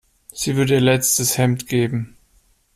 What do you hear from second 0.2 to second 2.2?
Sie würde ihr letztes Hemd geben.